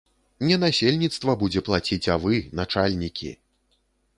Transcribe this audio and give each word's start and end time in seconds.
Не 0.51 0.55
насельніцтва 0.63 1.35
будзе 1.43 1.63
плаціць, 1.67 2.01
а 2.15 2.17
вы, 2.25 2.41
начальнікі. 2.61 3.29